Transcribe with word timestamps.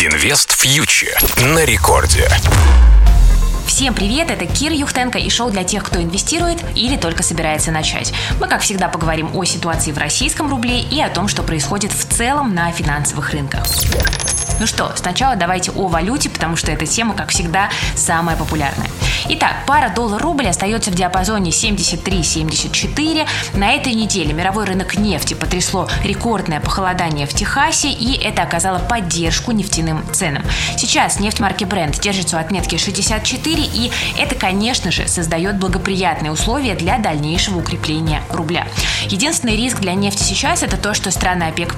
Инвест 0.00 0.52
фьючер 0.52 1.18
на 1.42 1.64
рекорде. 1.64 2.28
Всем 3.66 3.94
привет, 3.94 4.30
это 4.30 4.46
Кир 4.46 4.70
Юхтенко 4.70 5.18
и 5.18 5.28
шоу 5.28 5.50
для 5.50 5.64
тех, 5.64 5.82
кто 5.82 6.00
инвестирует 6.00 6.58
или 6.76 6.96
только 6.96 7.24
собирается 7.24 7.72
начать. 7.72 8.14
Мы, 8.38 8.46
как 8.46 8.60
всегда, 8.60 8.86
поговорим 8.86 9.34
о 9.34 9.42
ситуации 9.42 9.90
в 9.90 9.98
российском 9.98 10.48
рубле 10.48 10.80
и 10.82 11.00
о 11.00 11.08
том, 11.08 11.26
что 11.26 11.42
происходит 11.42 11.90
в 11.90 12.16
целом 12.16 12.54
на 12.54 12.70
финансовых 12.70 13.30
рынках. 13.32 13.66
Ну 14.60 14.66
что, 14.66 14.92
сначала 14.96 15.36
давайте 15.36 15.70
о 15.70 15.86
валюте, 15.86 16.28
потому 16.30 16.56
что 16.56 16.72
эта 16.72 16.84
тема, 16.86 17.14
как 17.14 17.30
всегда, 17.30 17.70
самая 17.94 18.36
популярная. 18.36 18.88
Итак, 19.30 19.52
пара 19.66 19.90
доллар-рубль 19.94 20.48
остается 20.48 20.90
в 20.90 20.94
диапазоне 20.94 21.50
73-74. 21.50 23.26
На 23.54 23.72
этой 23.72 23.94
неделе 23.94 24.32
мировой 24.32 24.64
рынок 24.64 24.96
нефти 24.96 25.34
потрясло 25.34 25.88
рекордное 26.02 26.60
похолодание 26.60 27.26
в 27.26 27.34
Техасе, 27.34 27.90
и 27.90 28.16
это 28.16 28.42
оказало 28.42 28.78
поддержку 28.78 29.52
нефтяным 29.52 30.02
ценам. 30.12 30.42
Сейчас 30.76 31.20
нефть 31.20 31.40
марки 31.40 31.64
Brent 31.64 32.00
держится 32.00 32.36
у 32.36 32.40
отметки 32.40 32.76
64, 32.76 33.62
и 33.62 33.92
это, 34.18 34.34
конечно 34.34 34.90
же, 34.90 35.06
создает 35.06 35.58
благоприятные 35.58 36.32
условия 36.32 36.74
для 36.74 36.98
дальнейшего 36.98 37.58
укрепления 37.58 38.22
рубля. 38.30 38.66
Единственный 39.06 39.56
риск 39.56 39.78
для 39.78 39.94
нефти 39.94 40.22
сейчас 40.22 40.62
это 40.62 40.76
то, 40.76 40.94
что 40.94 41.10
страны 41.10 41.44
ОПЕК+, 41.44 41.74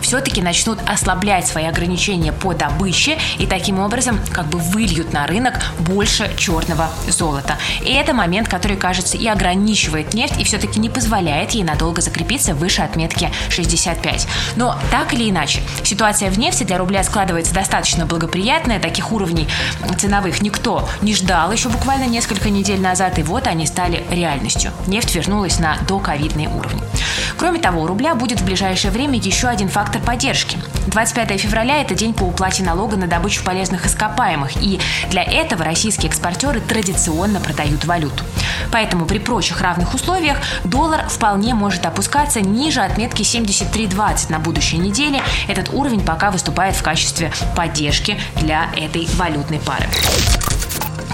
все-таки 0.00 0.42
начнут 0.42 0.78
ослаблять 0.86 1.46
свои 1.46 1.64
ограничения 1.64 2.19
по 2.28 2.52
добыче 2.52 3.18
и 3.38 3.46
таким 3.46 3.78
образом 3.78 4.20
как 4.30 4.46
бы 4.46 4.58
выльют 4.58 5.12
на 5.14 5.26
рынок 5.26 5.54
больше 5.78 6.30
черного 6.36 6.88
золота. 7.08 7.56
И 7.82 7.92
это 7.92 8.12
момент, 8.12 8.48
который, 8.48 8.76
кажется, 8.76 9.16
и 9.16 9.26
ограничивает 9.26 10.12
нефть, 10.12 10.38
и 10.38 10.44
все-таки 10.44 10.78
не 10.78 10.90
позволяет 10.90 11.52
ей 11.52 11.64
надолго 11.64 12.02
закрепиться 12.02 12.54
выше 12.54 12.82
отметки 12.82 13.30
65. 13.48 14.26
Но 14.56 14.76
так 14.90 15.14
или 15.14 15.30
иначе, 15.30 15.62
ситуация 15.82 16.30
в 16.30 16.38
нефти 16.38 16.64
для 16.64 16.78
рубля 16.78 17.02
складывается 17.02 17.54
достаточно 17.54 18.06
благоприятная. 18.06 18.78
Таких 18.80 19.12
уровней 19.12 19.48
ценовых 19.98 20.42
никто 20.42 20.88
не 21.00 21.14
ждал 21.14 21.52
еще 21.52 21.68
буквально 21.68 22.04
несколько 22.04 22.50
недель 22.50 22.80
назад, 22.80 23.18
и 23.18 23.22
вот 23.22 23.46
они 23.46 23.66
стали 23.66 24.04
реальностью. 24.10 24.72
Нефть 24.86 25.14
вернулась 25.14 25.58
на 25.58 25.76
доковидные 25.88 26.48
уровни. 26.48 26.82
Кроме 27.40 27.58
того, 27.58 27.80
у 27.80 27.86
рубля 27.86 28.14
будет 28.14 28.42
в 28.42 28.44
ближайшее 28.44 28.90
время 28.90 29.18
еще 29.18 29.48
один 29.48 29.70
фактор 29.70 30.02
поддержки. 30.02 30.58
25 30.88 31.40
февраля– 31.40 31.80
это 31.80 31.94
день 31.94 32.12
по 32.12 32.24
уплате 32.24 32.62
налога 32.62 32.98
на 32.98 33.06
добычу 33.06 33.42
полезных 33.42 33.86
ископаемых, 33.86 34.62
и 34.62 34.78
для 35.08 35.22
этого 35.22 35.64
российские 35.64 36.10
экспортеры 36.10 36.60
традиционно 36.60 37.40
продают 37.40 37.86
валюту. 37.86 38.24
Поэтому 38.70 39.06
при 39.06 39.16
прочих 39.16 39.62
равных 39.62 39.94
условиях 39.94 40.36
доллар 40.64 41.08
вполне 41.08 41.54
может 41.54 41.86
опускаться 41.86 42.42
ниже 42.42 42.82
отметки 42.82 43.22
73.20 43.22 44.30
на 44.30 44.38
будущей 44.38 44.76
неделе. 44.76 45.22
Этот 45.48 45.72
уровень 45.72 46.04
пока 46.04 46.30
выступает 46.30 46.76
в 46.76 46.82
качестве 46.82 47.32
поддержки 47.56 48.20
для 48.36 48.68
этой 48.76 49.08
валютной 49.16 49.60
пары. 49.60 49.86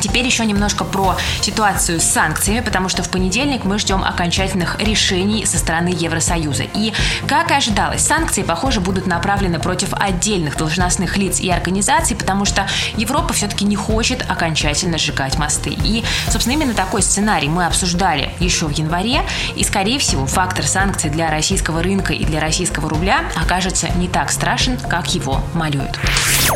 Теперь 0.07 0.25
еще 0.25 0.47
немножко 0.47 0.85
про 0.85 1.17
ситуацию 1.43 2.01
с 2.01 2.05
санкциями, 2.05 2.61
потому 2.61 2.89
что 2.89 3.03
в 3.03 3.11
понедельник 3.11 3.65
мы 3.65 3.77
ждем 3.81 4.05
окончательных 4.05 4.81
решений 4.81 5.45
со 5.45 5.59
стороны 5.59 5.89
Евросоюза. 5.89 6.63
И, 6.63 6.93
как 7.27 7.51
и 7.51 7.55
ожидалось, 7.55 8.03
санкции, 8.03 8.45
похоже, 8.45 8.81
будут 8.81 9.09
направлены 9.09 9.59
против 9.59 9.89
отдельных 9.95 10.57
должностных 10.57 11.17
лиц 11.17 11.41
и 11.41 11.51
организаций, 11.51 12.17
потому 12.17 12.45
что 12.45 12.69
Европа 12.97 13.35
все-таки 13.35 13.65
не 13.65 13.75
хочет 13.75 14.25
окончательно 14.31 14.97
сжигать 14.97 15.39
мосты. 15.39 15.71
И, 15.71 16.05
собственно, 16.29 16.55
именно 16.55 16.75
такой 16.75 17.03
сценарий 17.03 17.49
мы 17.49 17.67
обсуждали 17.67 18.31
еще 18.39 18.67
в 18.67 18.79
январе, 18.79 19.23
и, 19.57 19.65
скорее 19.65 19.99
всего, 19.99 20.25
фактор 20.27 20.69
санкций 20.69 21.11
для 21.11 21.33
российского 21.33 21.83
рынка 21.83 22.13
и 22.13 22.25
для 22.25 22.39
российского 22.39 22.89
рубля 22.89 23.25
окажется 23.35 23.89
не 23.97 24.07
так 24.07 24.31
страшен, 24.31 24.79
как 24.79 25.13
его 25.17 25.41
малюют. 25.53 25.99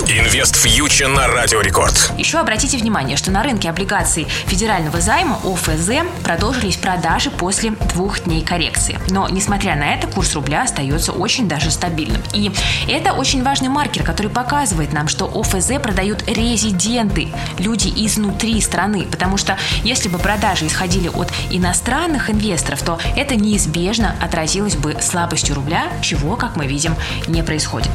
Инвест 0.07 0.55
фьючер 0.55 1.09
на 1.09 1.27
Радиорекорд. 1.27 2.13
Еще 2.17 2.39
обратите 2.39 2.79
внимание, 2.79 3.17
что 3.17 3.33
на 3.33 3.40
рынке 3.43 3.71
облигаций 3.71 4.25
федерального 4.47 5.01
займа 5.01 5.39
ОФЗ 5.45 5.91
продолжились 6.23 6.77
продажи 6.77 7.31
после 7.31 7.71
двух 7.71 8.25
дней 8.25 8.43
коррекции. 8.43 8.99
Но, 9.09 9.29
несмотря 9.29 9.77
на 9.77 9.95
это, 9.95 10.07
курс 10.07 10.35
рубля 10.35 10.63
остается 10.63 11.13
очень 11.13 11.49
даже 11.49 11.71
стабильным. 11.71 12.23
И 12.33 12.51
это 12.89 13.13
очень 13.13 13.43
важный 13.43 13.69
маркер, 13.69 14.03
который 14.03 14.31
показывает 14.31 14.93
нам, 14.93 15.09
что 15.09 15.27
ОФЗ 15.27 15.81
продают 15.83 16.25
резиденты, 16.27 17.29
люди 17.59 17.93
изнутри 18.05 18.61
страны. 18.61 19.07
Потому 19.11 19.37
что 19.37 19.57
если 19.83 20.09
бы 20.09 20.19
продажи 20.19 20.67
исходили 20.67 21.09
от 21.09 21.33
иностранных 21.51 22.31
инвесторов, 22.31 22.83
то 22.83 22.99
это 23.17 23.37
неизбежно 23.37 24.15
отразилось 24.21 24.77
бы 24.77 24.97
слабостью 25.01 25.55
рубля, 25.55 25.89
чего, 26.03 26.37
как 26.37 26.57
мы 26.57 26.67
видим, 26.67 26.95
не 27.27 27.43
происходит. 27.43 27.91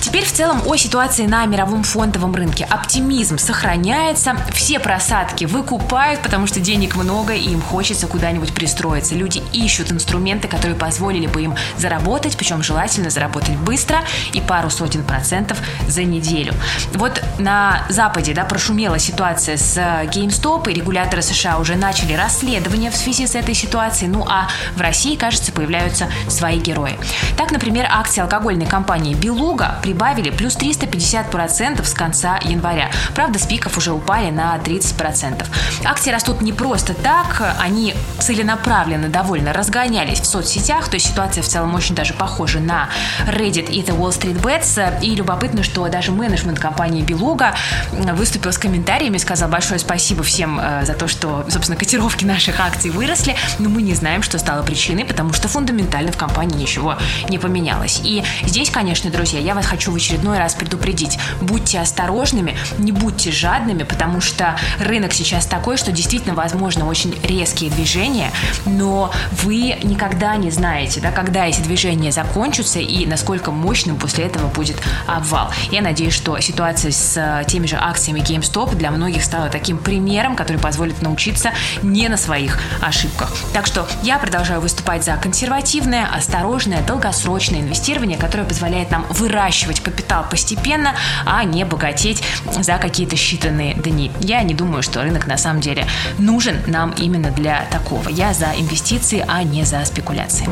Теперь 0.00 0.24
в 0.24 0.32
целом 0.32 0.62
о 0.66 0.76
ситуации 0.76 1.26
на 1.26 1.46
мировом 1.46 1.84
фондовом 1.84 2.34
рынке. 2.34 2.66
Оптимизм 2.68 3.38
сохраняется, 3.38 4.36
все 4.52 4.78
просадки 4.78 5.44
выкупают, 5.44 6.20
потому 6.22 6.46
что 6.46 6.60
денег 6.60 6.96
много 6.96 7.32
и 7.34 7.50
им 7.50 7.60
хочется 7.60 8.06
куда-нибудь 8.06 8.54
пристроиться. 8.54 9.14
Люди 9.14 9.42
ищут 9.52 9.92
инструменты, 9.92 10.48
которые 10.48 10.76
позволили 10.76 11.26
бы 11.26 11.42
им 11.42 11.54
заработать, 11.76 12.36
причем 12.36 12.62
желательно 12.62 13.10
заработать 13.10 13.56
быстро 13.56 14.02
и 14.32 14.40
пару 14.40 14.70
сотен 14.70 15.02
процентов 15.04 15.58
за 15.88 16.04
неделю. 16.04 16.54
Вот 16.94 17.22
на 17.38 17.84
Западе 17.88 18.34
да, 18.34 18.44
прошумела 18.44 18.98
ситуация 18.98 19.56
с 19.56 19.76
GameStop, 19.76 20.70
и 20.70 20.74
регуляторы 20.74 21.22
США 21.22 21.58
уже 21.58 21.74
начали 21.74 22.14
расследование 22.14 22.90
в 22.90 22.96
связи 22.96 23.26
с 23.26 23.34
этой 23.34 23.54
ситуацией. 23.54 24.10
Ну 24.10 24.24
а 24.28 24.48
в 24.76 24.80
России, 24.80 25.16
кажется, 25.16 25.52
появляются 25.52 26.08
свои 26.28 26.58
герои. 26.58 26.98
Так, 27.36 27.50
например, 27.50 27.86
акции 27.90 28.20
алкогольной 28.20 28.66
компании 28.66 29.14
«Белуга» 29.14 29.78
прибавили 29.82 30.12
прибавили 30.22 30.30
плюс 30.30 30.56
350% 30.56 31.84
с 31.84 31.94
конца 31.94 32.38
января. 32.42 32.90
Правда, 33.14 33.38
с 33.38 33.46
пиков 33.46 33.76
уже 33.78 33.92
упали 33.92 34.30
на 34.30 34.41
30%. 34.62 35.46
Акции 35.84 36.10
растут 36.10 36.40
не 36.40 36.52
просто 36.52 36.94
так, 36.94 37.56
они 37.60 37.94
целенаправленно 38.18 39.08
довольно 39.08 39.52
разгонялись 39.52 40.20
в 40.20 40.26
соцсетях, 40.26 40.88
то 40.88 40.94
есть 40.94 41.06
ситуация 41.06 41.42
в 41.42 41.48
целом 41.48 41.74
очень 41.74 41.94
даже 41.94 42.14
похожа 42.14 42.60
на 42.60 42.88
Reddit 43.26 43.70
и 43.70 43.82
The 43.82 43.96
Wall 43.96 44.10
Street 44.10 44.40
Bets. 44.40 45.00
И 45.02 45.14
любопытно, 45.14 45.62
что 45.62 45.88
даже 45.88 46.12
менеджмент 46.12 46.58
компании 46.58 47.02
Белуга 47.02 47.54
выступил 47.92 48.52
с 48.52 48.58
комментариями, 48.58 49.18
сказал 49.18 49.48
большое 49.48 49.78
спасибо 49.78 50.22
всем 50.22 50.58
э, 50.60 50.84
за 50.84 50.94
то, 50.94 51.08
что, 51.08 51.44
собственно, 51.48 51.76
котировки 51.78 52.24
наших 52.24 52.60
акций 52.60 52.90
выросли, 52.90 53.36
но 53.58 53.68
мы 53.68 53.82
не 53.82 53.94
знаем, 53.94 54.22
что 54.22 54.38
стало 54.38 54.62
причиной, 54.62 55.04
потому 55.04 55.32
что 55.32 55.48
фундаментально 55.48 56.12
в 56.12 56.16
компании 56.16 56.56
ничего 56.56 56.96
не 57.28 57.38
поменялось. 57.38 58.00
И 58.04 58.22
здесь, 58.44 58.70
конечно, 58.70 59.10
друзья, 59.10 59.40
я 59.40 59.54
вас 59.54 59.66
хочу 59.66 59.92
в 59.92 59.96
очередной 59.96 60.38
раз 60.38 60.54
предупредить. 60.54 61.18
Будьте 61.40 61.80
осторожными, 61.80 62.56
не 62.78 62.92
будьте 62.92 63.30
жадными, 63.30 63.82
потому 63.82 64.20
что 64.20 64.31
рынок 64.78 65.12
сейчас 65.12 65.46
такой, 65.46 65.76
что 65.76 65.92
действительно 65.92 66.34
возможно 66.34 66.86
очень 66.86 67.14
резкие 67.22 67.70
движения, 67.70 68.30
но 68.66 69.12
вы 69.42 69.78
никогда 69.82 70.36
не 70.36 70.50
знаете, 70.50 71.00
да, 71.00 71.10
когда 71.10 71.46
эти 71.46 71.60
движения 71.60 72.12
закончатся 72.12 72.78
и 72.78 73.06
насколько 73.06 73.50
мощным 73.50 73.96
после 73.96 74.24
этого 74.24 74.48
будет 74.48 74.76
обвал. 75.06 75.50
Я 75.70 75.82
надеюсь, 75.82 76.14
что 76.14 76.38
ситуация 76.40 76.92
с 76.92 77.16
э, 77.16 77.44
теми 77.46 77.66
же 77.66 77.76
акциями 77.76 78.20
GameStop 78.20 78.74
для 78.74 78.90
многих 78.90 79.24
стала 79.24 79.48
таким 79.48 79.78
примером, 79.78 80.36
который 80.36 80.58
позволит 80.58 81.02
научиться 81.02 81.52
не 81.82 82.08
на 82.08 82.16
своих 82.16 82.58
ошибках. 82.80 83.32
Так 83.52 83.66
что 83.66 83.86
я 84.02 84.18
продолжаю 84.18 84.60
выступать 84.60 85.04
за 85.04 85.16
консервативное, 85.16 86.06
осторожное, 86.06 86.82
долгосрочное 86.82 87.60
инвестирование, 87.60 88.18
которое 88.18 88.44
позволяет 88.44 88.90
нам 88.90 89.06
выращивать 89.10 89.80
капитал 89.80 90.24
постепенно, 90.28 90.94
а 91.24 91.44
не 91.44 91.64
богатеть 91.64 92.22
за 92.58 92.78
какие-то 92.78 93.16
считанные 93.16 93.80
дни. 93.80 94.10
Я 94.22 94.42
не 94.42 94.54
думаю, 94.54 94.82
что 94.82 95.02
рынок 95.02 95.26
на 95.26 95.36
самом 95.36 95.60
деле 95.60 95.86
нужен 96.18 96.62
нам 96.66 96.92
именно 96.92 97.30
для 97.30 97.66
такого. 97.70 98.08
Я 98.08 98.32
за 98.32 98.52
инвестиции, 98.56 99.24
а 99.26 99.42
не 99.42 99.64
за 99.64 99.84
спекуляции. 99.84 100.48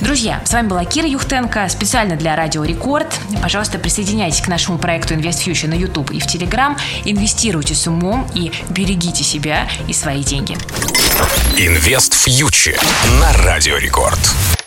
Друзья, 0.00 0.40
с 0.44 0.52
вами 0.52 0.66
была 0.66 0.84
Кира 0.84 1.06
Юхтенко, 1.06 1.68
специально 1.68 2.16
для 2.16 2.34
Радио 2.34 2.64
Рекорд. 2.64 3.06
Пожалуйста, 3.40 3.78
присоединяйтесь 3.78 4.40
к 4.40 4.48
нашему 4.48 4.78
проекту 4.78 5.14
Invest 5.14 5.46
Future 5.46 5.68
на 5.68 5.74
YouTube 5.74 6.10
и 6.10 6.18
в 6.18 6.26
Telegram. 6.26 6.76
Инвестируйте 7.04 7.74
с 7.74 7.86
умом 7.86 8.26
и 8.34 8.50
берегите 8.70 9.22
себя 9.22 9.68
и 9.86 9.92
свои 9.92 10.24
деньги. 10.24 10.56
Инвест 11.56 12.14
фьючер 12.14 12.80
на 13.20 13.32
Радиорекорд. 13.44 14.61